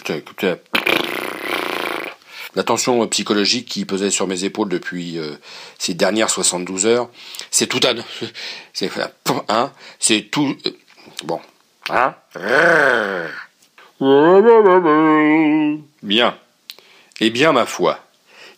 La 2.56 2.64
tension 2.64 3.06
psychologique 3.08 3.68
qui 3.68 3.86
pesait 3.86 4.10
sur 4.10 4.28
mes 4.28 4.46
épaules 4.46 4.70
depuis 4.70 5.20
euh, 5.20 5.36
ces 5.78 5.94
dernières 5.94 6.30
72 6.30 6.86
heures, 6.86 7.10
c'est 7.52 7.68
tout 7.68 7.82
un... 7.86 7.96
C'est 8.74 8.90
hein, 9.50 9.72
c'est 10.00 10.22
tout... 10.32 10.56
euh, 10.66 10.72
bon. 11.24 11.40
Hein? 11.90 12.16
Bien. 16.04 16.36
Eh 17.22 17.30
bien, 17.30 17.52
ma 17.54 17.66
foi, 17.66 18.00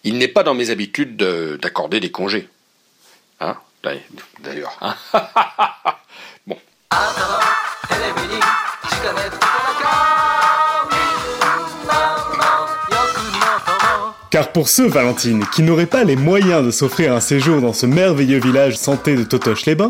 il 0.03 0.17
n'est 0.17 0.27
pas 0.27 0.43
dans 0.43 0.53
mes 0.55 0.69
habitudes 0.71 1.15
de- 1.15 1.57
d'accorder 1.61 1.99
des 1.99 2.11
congés. 2.11 2.49
Hein 3.39 3.55
D'ailleurs. 4.43 4.77
hein. 4.81 4.95
bon. 6.47 6.57
Car 14.29 14.51
pour 14.51 14.67
ceux, 14.67 14.87
Valentine, 14.87 15.45
qui 15.53 15.63
n'auraient 15.63 15.85
pas 15.85 16.03
les 16.03 16.17
moyens 16.17 16.65
de 16.65 16.69
s'offrir 16.71 17.13
un 17.13 17.21
séjour 17.21 17.61
dans 17.61 17.71
ce 17.73 17.85
merveilleux 17.85 18.39
village 18.39 18.75
santé 18.77 19.15
de 19.15 19.23
Totoche-les-Bains, 19.23 19.89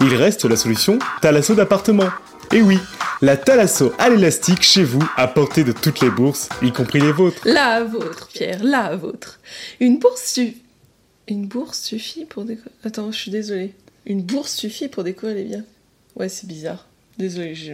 il 0.00 0.14
reste 0.16 0.44
la 0.44 0.56
solution 0.56 0.98
Thalasso 1.20 1.54
d'appartement. 1.54 2.08
Et 2.52 2.62
oui, 2.62 2.78
la 3.22 3.36
Thalasso 3.36 3.92
à 3.98 4.08
l'élastique 4.08 4.62
chez 4.62 4.84
vous, 4.84 5.02
à 5.16 5.26
portée 5.28 5.64
de 5.64 5.72
toutes 5.72 6.00
les 6.00 6.10
bourses, 6.10 6.48
y 6.62 6.72
compris 6.72 7.00
les 7.00 7.12
vôtres. 7.12 7.42
La 7.44 7.84
vôtre, 7.84 8.28
Pierre, 8.28 8.62
la 8.62 8.96
vôtre. 8.96 9.40
Une 9.80 9.98
bourse 9.98 10.24
suffit. 10.32 10.62
Une 11.28 11.46
bourse 11.46 11.80
suffit 11.80 12.24
pour 12.24 12.44
décorer. 12.44 12.70
Attends, 12.84 13.10
je 13.10 13.16
suis 13.16 13.30
désolée. 13.30 13.74
Une 14.04 14.22
bourse 14.22 14.54
suffit 14.54 14.88
pour 14.88 15.02
décorer 15.02 15.34
les 15.34 15.44
biens. 15.44 15.64
Ouais, 16.14 16.28
c'est 16.28 16.46
bizarre. 16.46 16.86
Désolée, 17.18 17.54
je. 17.54 17.72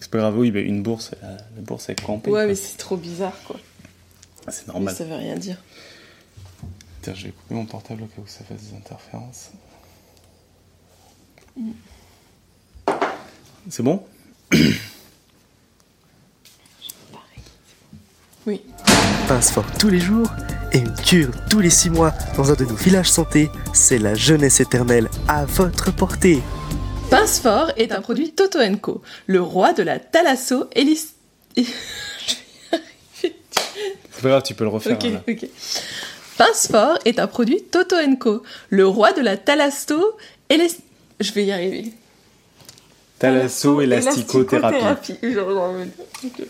C'est 0.00 0.10
pas 0.10 0.18
grave, 0.18 0.38
oui, 0.38 0.50
mais 0.50 0.62
une 0.62 0.82
bourse, 0.82 1.10
la, 1.22 1.30
la 1.30 1.62
bourse 1.62 1.88
est 1.88 2.00
campée. 2.00 2.30
Ouais, 2.30 2.40
quoi. 2.40 2.46
mais 2.46 2.54
c'est 2.54 2.76
trop 2.76 2.96
bizarre, 2.96 3.36
quoi. 3.46 3.58
C'est 4.48 4.68
normal. 4.68 4.94
Ça 4.94 5.04
veut 5.04 5.14
rien 5.16 5.36
dire. 5.36 5.56
Tiens, 7.02 7.14
je 7.14 7.26
vais 7.26 7.32
couper 7.32 7.54
mon 7.54 7.66
portable 7.66 8.02
au 8.02 8.06
cas 8.06 8.20
où 8.22 8.26
ça 8.26 8.44
fasse 8.44 8.62
des 8.62 8.76
interférences. 8.76 9.50
C'est 13.68 13.82
bon? 13.82 14.04
Oui. 18.46 18.60
Pince 19.26 19.50
fort 19.50 19.64
tous 19.78 19.88
les 19.88 20.00
jours 20.00 20.28
et 20.72 20.78
une 20.78 20.94
cure 20.94 21.30
tous 21.48 21.60
les 21.60 21.70
six 21.70 21.88
mois 21.88 22.12
dans 22.36 22.50
un 22.50 22.54
de 22.54 22.64
nos 22.64 22.74
villages 22.74 23.10
santé, 23.10 23.48
c'est 23.72 23.98
la 23.98 24.14
jeunesse 24.14 24.60
éternelle 24.60 25.08
à 25.28 25.44
votre 25.44 25.94
portée. 25.94 26.42
Pince 27.10 27.38
Fort 27.40 27.70
est 27.76 27.92
un 27.92 28.00
produit 28.00 28.32
Toto 28.32 28.58
Co, 28.80 29.02
le 29.26 29.40
roi 29.40 29.72
de 29.72 29.82
la 29.82 29.98
thalasso 29.98 30.68
hélis... 30.74 31.14
C'est 31.56 31.72
pas 34.22 34.28
grave, 34.28 34.42
tu 34.42 34.54
peux 34.54 34.64
le 34.64 34.70
refaire. 34.70 34.96
Ok, 34.96 35.04
hein, 35.04 35.22
ok. 35.28 35.46
Pince 36.36 36.68
Fort 36.70 36.98
est 37.04 37.18
un 37.18 37.26
produit 37.26 37.62
Toto 37.62 37.96
Co, 38.18 38.42
le 38.70 38.86
roi 38.86 39.12
de 39.12 39.20
la 39.20 39.36
thalasso 39.36 40.16
hélis... 40.48 40.76
Je 41.20 41.32
vais 41.32 41.44
y 41.44 41.52
arriver. 41.52 41.92
Thalasso 43.18 43.80
élasticothérapie. 43.80 44.76
Élasticothérapie, 44.76 45.32
genre, 45.34 45.74
ok. 46.24 46.46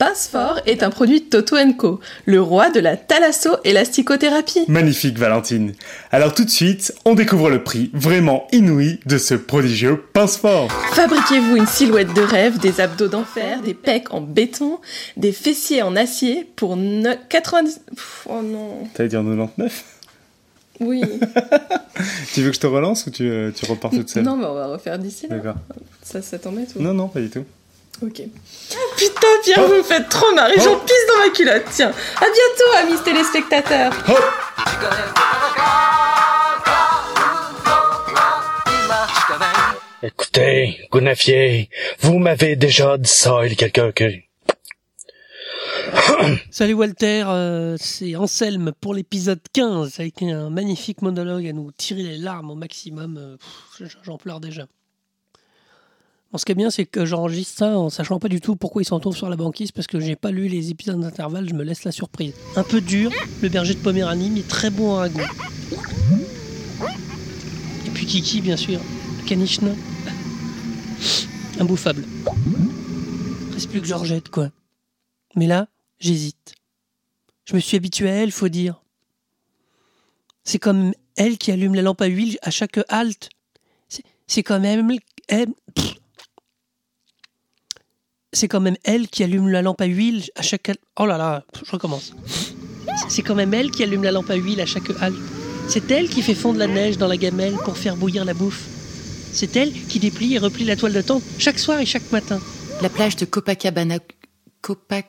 Pince 0.00 0.28
Fort 0.28 0.60
est 0.64 0.82
un 0.82 0.88
produit 0.88 1.24
Toto 1.24 1.56
Co, 1.76 2.00
le 2.24 2.40
roi 2.40 2.70
de 2.70 2.80
la 2.80 2.96
thalasso-élasticothérapie. 2.96 4.64
Magnifique, 4.66 5.18
Valentine. 5.18 5.74
Alors 6.10 6.32
tout 6.32 6.46
de 6.46 6.48
suite, 6.50 6.94
on 7.04 7.14
découvre 7.14 7.50
le 7.50 7.62
prix 7.62 7.90
vraiment 7.92 8.46
inouï 8.50 8.98
de 9.04 9.18
ce 9.18 9.34
prodigieux 9.34 10.02
pince-fort. 10.14 10.72
Fabriquez-vous 10.94 11.54
une 11.56 11.66
silhouette 11.66 12.14
de 12.14 12.22
rêve, 12.22 12.58
des 12.58 12.80
abdos 12.80 13.08
d'enfer, 13.08 13.60
des 13.60 13.74
pecs 13.74 14.14
en 14.14 14.22
béton, 14.22 14.78
des 15.18 15.32
fessiers 15.32 15.82
en 15.82 15.94
acier 15.96 16.48
pour 16.56 16.78
ne- 16.78 17.16
90... 17.28 17.80
Pff, 17.94 18.26
oh 18.30 18.40
non. 18.40 18.88
T'allais 18.94 19.10
dire 19.10 19.22
99 19.22 19.84
Oui. 20.80 21.02
Tu 22.32 22.42
veux 22.42 22.48
que 22.50 22.54
je 22.56 22.60
te 22.60 22.66
relance 22.66 23.06
ou 23.06 23.10
tu, 23.10 23.28
euh, 23.28 23.50
tu 23.54 23.66
repars 23.66 23.90
toute 23.90 24.08
seule 24.08 24.22
non, 24.22 24.36
mais 24.36 24.46
on 24.46 24.54
va 24.54 24.68
refaire 24.68 24.98
d'ici 24.98 25.26
là. 25.28 25.36
D'accord. 25.36 25.56
Ça, 26.02 26.22
ça 26.22 26.38
t'embête 26.38 26.70
ou 26.76 26.80
Non, 26.82 26.94
non, 26.94 27.08
pas 27.08 27.20
du 27.20 27.28
tout. 27.28 27.44
Ok. 28.02 28.22
Putain, 28.96 29.28
Pierre, 29.44 29.68
vous 29.68 29.74
me 29.74 29.82
faites 29.82 30.08
trop 30.08 30.32
marrer. 30.34 30.54
J'en 30.56 30.78
pisse 30.78 31.06
dans 31.08 31.26
ma 31.26 31.30
culotte. 31.34 31.64
Tiens. 31.72 31.92
À 32.16 32.24
bientôt, 32.24 32.78
amis 32.78 33.02
téléspectateurs. 33.04 33.92
Écoutez, 40.02 40.78
Gounafier, 40.90 41.68
vous 42.00 42.18
m'avez 42.18 42.56
déjà 42.56 42.96
dit 42.96 43.10
ça, 43.10 43.40
il 43.44 43.50
y 43.50 43.52
a 43.52 43.56
quelqu'un 43.56 43.92
qui... 43.92 44.29
Salut 46.50 46.74
Walter, 46.74 47.24
euh, 47.26 47.76
c'est 47.78 48.14
Anselme 48.16 48.72
pour 48.80 48.94
l'épisode 48.94 49.40
15 49.52 49.98
avec 50.00 50.22
un 50.22 50.50
magnifique 50.50 51.02
monologue 51.02 51.46
à 51.46 51.52
nous 51.52 51.70
tirer 51.72 52.02
les 52.02 52.18
larmes 52.18 52.50
au 52.50 52.54
maximum. 52.54 53.16
euh, 53.16 53.36
J'en 54.02 54.16
pleure 54.18 54.40
déjà. 54.40 54.66
Bon, 56.32 56.38
ce 56.38 56.44
qui 56.44 56.52
est 56.52 56.56
bien, 56.56 56.70
c'est 56.70 56.86
que 56.86 57.04
j'enregistre 57.04 57.58
ça 57.58 57.78
en 57.78 57.90
sachant 57.90 58.18
pas 58.20 58.28
du 58.28 58.40
tout 58.40 58.54
pourquoi 58.54 58.82
ils 58.82 58.86
s'en 58.86 59.00
trouvent 59.00 59.16
sur 59.16 59.28
la 59.28 59.36
banquise, 59.36 59.72
parce 59.72 59.86
que 59.88 59.98
j'ai 59.98 60.14
pas 60.16 60.30
lu 60.30 60.46
les 60.48 60.70
épisodes 60.70 61.00
d'intervalle, 61.00 61.48
je 61.48 61.54
me 61.54 61.64
laisse 61.64 61.82
la 61.84 61.92
surprise. 61.92 62.34
Un 62.56 62.62
peu 62.62 62.80
dur, 62.80 63.10
le 63.42 63.48
berger 63.48 63.74
de 63.74 63.80
Poméranie, 63.80 64.30
mais 64.30 64.42
très 64.42 64.70
bon 64.70 64.96
à 64.98 65.08
goût. 65.08 65.20
Et 67.86 67.90
puis 67.90 68.06
Kiki, 68.06 68.40
bien 68.42 68.56
sûr, 68.56 68.80
le. 69.26 69.74
Imbouffable. 71.58 72.04
Reste 73.52 73.68
plus 73.70 73.80
que 73.80 73.86
Georgette, 73.86 74.28
quoi. 74.28 74.50
Mais 75.36 75.46
là, 75.48 75.66
j'hésite. 76.00 76.54
Je 77.44 77.54
me 77.54 77.60
suis 77.60 77.76
habitué 77.76 78.08
à 78.10 78.14
elle, 78.14 78.32
faut 78.32 78.48
dire. 78.48 78.80
C'est 80.44 80.58
comme 80.58 80.92
elle 81.16 81.38
qui 81.38 81.52
allume 81.52 81.74
la 81.74 81.82
lampe 81.82 82.00
à 82.00 82.06
huile 82.06 82.38
à 82.42 82.50
chaque 82.50 82.80
halte. 82.88 83.28
C'est- 84.26 84.42
quand 84.42 84.60
même 84.60 84.92
elle. 85.28 85.48
C'est 88.32 88.46
quand 88.48 88.60
même 88.60 88.76
elle 88.84 89.08
qui 89.08 89.24
allume 89.24 89.48
la 89.48 89.60
lampe 89.62 89.80
à 89.80 89.86
huile 89.86 90.24
à 90.36 90.42
chaque. 90.42 90.70
Oh 90.98 91.06
là 91.06 91.18
là, 91.18 91.44
je 91.64 91.70
recommence. 91.72 92.14
C'est 93.08 93.22
quand 93.22 93.34
même 93.34 93.52
elle 93.54 93.70
qui 93.72 93.82
allume 93.82 94.04
la 94.04 94.12
lampe 94.12 94.30
à 94.30 94.36
huile 94.36 94.60
à 94.60 94.66
chaque 94.66 94.88
halte. 95.00 95.16
C'est 95.68 95.90
elle 95.90 96.08
qui 96.08 96.22
fait 96.22 96.34
fondre 96.34 96.58
la 96.58 96.68
neige 96.68 96.96
dans 96.96 97.08
la 97.08 97.16
gamelle 97.16 97.56
pour 97.64 97.76
faire 97.76 97.96
bouillir 97.96 98.24
la 98.24 98.34
bouffe. 98.34 98.66
C'est 99.32 99.54
elle 99.56 99.72
qui 99.72 99.98
déplie 99.98 100.34
et 100.34 100.38
replie 100.38 100.64
la 100.64 100.76
toile 100.76 100.92
de 100.92 101.02
tente 101.02 101.22
chaque 101.38 101.58
soir 101.58 101.80
et 101.80 101.86
chaque 101.86 102.10
matin. 102.12 102.40
La 102.82 102.88
plage 102.88 103.16
de 103.16 103.24
Copacabana, 103.24 103.98
Copacabana 104.60 105.08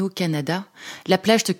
au 0.00 0.08
Canada. 0.08 0.64
La 1.06 1.18
plage 1.18 1.44
de, 1.44 1.54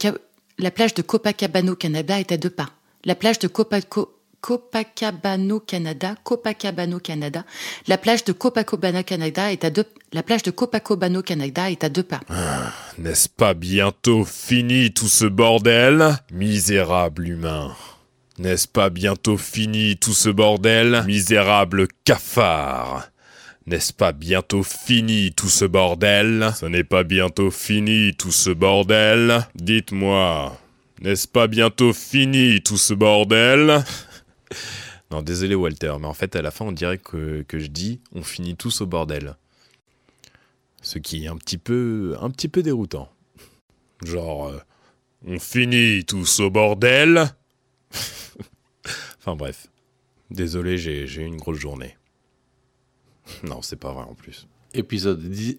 la 0.59 0.71
plage 0.71 0.95
de 0.95 1.03
Copacabana 1.03 1.73
au 1.73 1.77
Canada 1.77 2.19
est 2.21 2.33
à 2.33 2.37
deux 2.37 2.51
pas. 2.51 2.71
La 3.05 3.15
plage 3.15 3.39
de 3.39 3.49
Copaco- 3.49 4.11
Copacabana 4.41 5.55
au 5.55 5.61
Canada, 5.61 6.15
Copacabana 6.25 6.97
au 6.97 7.01
Canada. 7.01 7.45
La 7.89 7.99
plage 7.99 8.25
de 8.25 8.33
Copacabana 8.33 9.03
Canada 9.03 9.53
est 9.53 9.65
à 9.65 9.71
deux, 9.71 9.85
la 10.13 10.23
plage 10.23 10.43
de 10.43 10.51
Copacabana 10.51 11.19
au 11.19 11.23
Canada 11.23 11.71
est 11.71 11.85
à 11.85 11.89
deux 11.89 12.03
pas. 12.03 12.21
N'est-ce 12.99 13.29
pas 13.29 13.55
bientôt 13.55 14.25
fini 14.25 14.93
tout 14.93 15.09
ce 15.09 15.27
bordel? 15.27 16.17
Misérable 16.33 17.29
humain. 17.29 17.75
N'est-ce 18.39 18.67
pas 18.67 18.89
bientôt 18.89 19.37
fini 19.37 19.97
tout 19.99 20.15
ce 20.15 20.31
bordel? 20.31 21.03
Misérable 21.07 21.89
cafard. 22.05 23.10
N'est-ce 23.71 23.93
pas 23.93 24.11
bientôt 24.11 24.65
fini 24.65 25.31
tout 25.31 25.49
ce 25.49 25.65
bordel? 25.65 26.51
Ce 26.59 26.67
n'est 26.67 26.83
pas 26.83 27.05
bientôt 27.05 27.53
fini 27.53 28.17
tout 28.17 28.33
ce 28.33 28.51
bordel 28.51 29.47
Dites-moi, 29.55 30.59
n'est-ce 31.01 31.29
pas 31.29 31.47
bientôt 31.47 31.93
fini 31.93 32.61
tout 32.63 32.79
ce 32.79 32.95
bordel? 32.95 33.85
Non, 35.13 35.23
désolé 35.23 35.55
Walter, 35.55 35.93
mais 36.01 36.07
en 36.07 36.15
fait 36.15 36.35
à 36.35 36.43
la 36.43 36.51
fin 36.51 36.65
on 36.65 36.73
dirait 36.73 36.99
que, 36.99 37.43
que 37.47 37.61
je 37.61 37.67
dis 37.67 38.01
on 38.13 38.23
finit 38.25 38.57
tous 38.57 38.81
au 38.81 38.87
bordel. 38.87 39.37
Ce 40.83 40.99
qui 40.99 41.25
est 41.25 41.29
un 41.29 41.37
petit 41.37 41.59
peu, 41.59 42.17
un 42.21 42.31
petit 42.31 42.49
peu 42.49 42.65
déroutant. 42.65 43.09
Genre, 44.05 44.49
euh, 44.49 44.59
on 45.27 45.39
finit 45.39 46.05
tous 46.05 46.41
au 46.41 46.51
bordel? 46.51 47.33
Enfin 49.21 49.37
bref. 49.37 49.69
Désolé, 50.31 50.77
j'ai 50.77 51.07
j'ai 51.07 51.23
eu 51.23 51.27
une 51.27 51.37
grosse 51.37 51.59
journée. 51.59 51.97
Non, 53.43 53.63
c'est 53.63 53.77
pas 53.77 53.93
vrai 53.93 54.05
en 54.05 54.15
plus. 54.15 54.47
Épisode 54.75 55.21
10. 55.23 55.59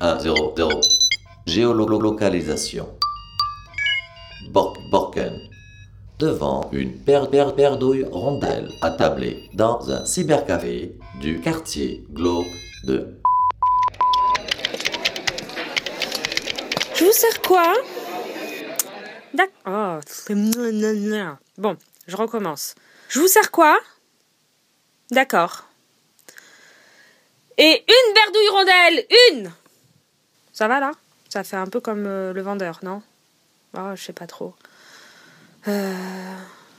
1, 0.00 0.18
0, 0.20 0.54
0. 0.56 0.70
Géolocalisation. 1.46 2.88
Bork, 4.50 4.76
Borken. 4.90 5.38
Devant 6.18 6.68
une 6.72 6.98
paire, 7.04 7.28
paire, 7.30 7.54
perdouille 7.54 8.04
rondelle 8.10 8.70
attablée 8.80 9.50
dans 9.52 9.90
un 9.90 10.04
cybercafé 10.06 10.96
du 11.20 11.40
quartier 11.40 12.04
glauque 12.10 12.46
de 12.84 13.20
Je 16.94 17.04
vous 17.04 17.12
sers 17.12 17.42
quoi? 17.42 17.74
D'accord. 19.34 19.98
Oh, 19.98 20.00
c'est- 20.06 20.34
bon, 21.58 21.76
je 22.06 22.16
recommence. 22.16 22.74
Je 23.10 23.20
vous 23.20 23.28
sers 23.28 23.50
quoi? 23.50 23.78
D'accord. 25.10 25.64
Et 27.58 27.84
une 27.88 28.14
berdouille 28.14 28.48
rondelle 28.50 29.06
Une 29.30 29.52
Ça 30.52 30.68
va 30.68 30.80
là? 30.80 30.92
Ça 31.28 31.44
fait 31.44 31.56
un 31.56 31.66
peu 31.66 31.80
comme 31.80 32.06
euh, 32.06 32.32
le 32.32 32.42
vendeur, 32.42 32.80
non? 32.82 33.02
Oh, 33.76 33.94
je 33.94 34.02
sais 34.02 34.12
pas 34.12 34.26
trop. 34.26 34.54
Euh, 35.68 35.94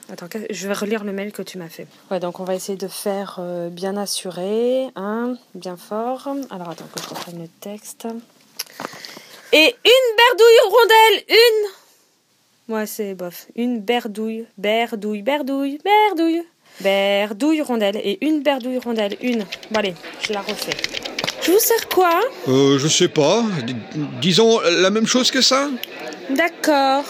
Attends, 0.09 0.27
je 0.49 0.67
vais 0.67 0.73
relire 0.73 1.03
le 1.03 1.11
mail 1.11 1.33
que 1.33 1.41
tu 1.41 1.57
m'as 1.57 1.67
fait. 1.67 1.85
Ouais, 2.09 2.21
donc 2.21 2.39
on 2.39 2.45
va 2.45 2.55
essayer 2.55 2.77
de 2.77 2.87
faire 2.87 3.37
euh, 3.39 3.67
bien 3.69 3.97
assuré, 3.97 4.87
hein, 4.95 5.35
bien 5.53 5.75
fort. 5.75 6.29
Alors 6.49 6.69
attends 6.69 6.87
que 6.95 7.01
je 7.03 7.09
reprenne 7.09 7.41
le 7.41 7.49
texte. 7.59 8.07
Et 9.51 9.75
une 9.85 10.15
berdouille 10.17 10.69
rondelle, 10.69 11.25
une 11.29 12.73
Ouais, 12.73 12.85
c'est 12.85 13.15
bof. 13.15 13.47
Une 13.55 13.81
berdouille, 13.81 14.45
berdouille, 14.57 15.21
berdouille, 15.23 15.79
berdouille. 15.83 16.43
Berdouille 16.81 17.61
rondelle 17.61 17.97
et 17.97 18.23
une 18.25 18.43
berdouille 18.43 18.77
rondelle, 18.79 19.17
une. 19.21 19.39
Bon 19.71 19.79
allez, 19.79 19.95
je 20.27 20.33
la 20.33 20.41
refais. 20.41 20.77
Je 21.41 21.51
vous 21.51 21.59
sers 21.59 21.87
quoi? 21.89 22.19
Euh, 22.47 22.77
je 22.77 22.87
sais 22.87 23.07
pas. 23.07 23.43
D- 23.65 23.73
disons 24.21 24.59
la 24.59 24.89
même 24.89 25.07
chose 25.07 25.31
que 25.31 25.41
ça? 25.41 25.69
D'accord. 26.29 27.03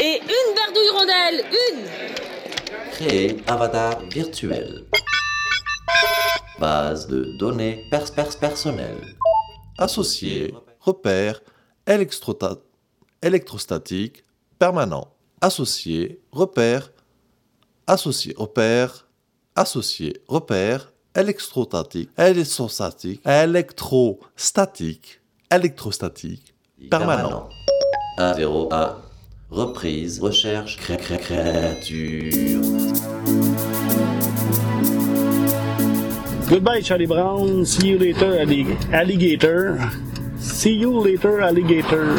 Et 0.00 0.20
une 0.20 0.54
berdouille 0.54 0.90
rondelle, 0.92 1.44
une 1.70 2.90
créer 2.92 3.36
avatar 3.46 4.00
virtuel. 4.10 4.84
Base 6.58 7.06
de 7.08 7.24
données 7.38 7.84
pers 7.90 8.12
pers 8.14 8.36
personnelles. 8.38 9.14
Associé, 9.78 10.54
repère, 10.80 11.40
électrota- 11.86 12.58
électrostatique, 13.22 14.24
permanent. 14.58 15.08
Associé, 15.40 16.20
repère, 16.32 16.90
associé, 17.86 18.34
repère, 18.36 19.03
associé, 19.56 20.14
repère, 20.28 20.92
électrostatique, 21.16 22.10
électrostatique, 22.18 23.20
électrostatique, 23.26 25.20
électrostatique, 25.50 26.54
permanent. 26.90 27.48
1, 28.18 28.34
0, 28.34 28.68
1. 28.72 28.96
Reprise, 29.50 30.20
recherche, 30.20 30.76
cré 30.78 30.96
cré 30.96 31.18
créature. 31.18 32.32
Goodbye, 36.48 36.82
Charlie 36.82 37.06
Brown. 37.06 37.64
See 37.64 37.88
you 37.88 37.98
later, 37.98 38.38
allig- 38.44 38.76
alligator. 38.92 39.78
See 40.40 40.74
you 40.74 41.00
later, 41.02 41.40
alligator. 41.40 42.16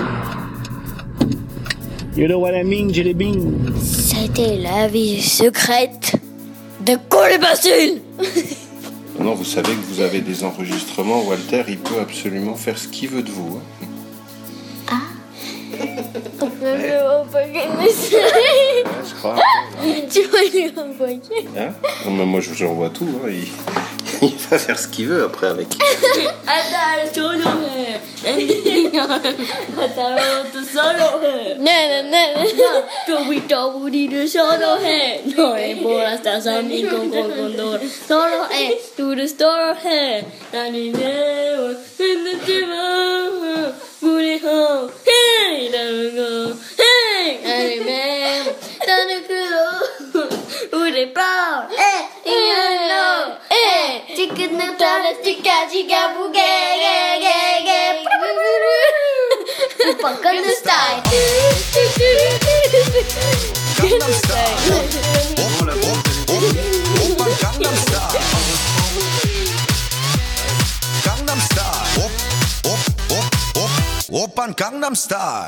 You 2.15 2.27
know 2.29 2.39
what 2.39 2.55
I 2.55 2.63
mean, 2.63 2.93
Jelly 2.93 3.13
Bean? 3.13 3.73
C'était 3.83 4.57
la 4.57 4.87
vie 4.87 5.21
secrète 5.21 6.04
de 6.85 6.95
Colbasule 7.09 8.01
Non, 9.19 9.33
vous 9.33 9.45
savez 9.45 9.69
que 9.73 9.85
vous 9.93 10.01
avez 10.01 10.19
des 10.21 10.43
enregistrements. 10.43 11.21
Walter, 11.23 11.63
il 11.69 11.77
peut 11.77 11.99
absolument 12.01 12.55
faire 12.55 12.77
ce 12.77 12.87
qu'il 12.89 13.09
veut 13.09 13.23
de 13.23 13.31
vous. 13.31 13.59
hein. 14.89 14.97
Je 19.07 19.13
crois. 19.15 19.35
Tu 20.11 20.21
vas 20.23 20.43
lui 20.51 20.71
envoyer. 20.77 21.19
Hein? 21.57 21.69
Non, 22.05 22.11
mais 22.11 22.25
moi, 22.25 22.39
je 22.41 22.49
vous 22.49 22.63
envoie 22.65 22.89
tout. 22.89 23.07
hein. 23.25 23.29
Il... 23.29 23.47
il 24.21 24.35
va 24.49 24.57
faire 24.59 24.79
ce 24.79 24.87
qu'il 24.87 25.07
veut 25.07 25.23
après 25.23 25.47
avec. 25.47 25.67
chica 55.75 55.87
chica 55.87 56.01
boogie 56.15 56.55
ge 56.83 56.95
ge 57.23 57.37
ge 57.67 57.79
Fuck 60.01 60.25
on 60.25 60.35
the 60.35 60.51
style 60.51 61.01
Gangnam 63.79 64.13
Gangnam 71.03 71.39
Style. 71.39 72.03
Op, 72.03 72.11
op, 72.71 72.81
op, 73.11 73.25
op. 73.63 73.71
Oppan 74.09 74.51
Gangnam 74.55 74.95
Style. 74.95 75.47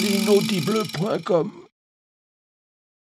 L'inaudible.com 0.00 1.67